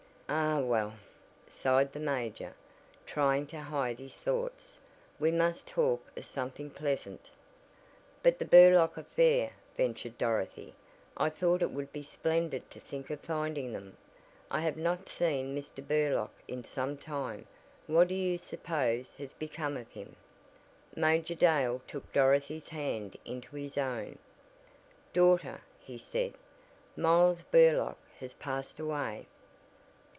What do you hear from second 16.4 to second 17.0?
in some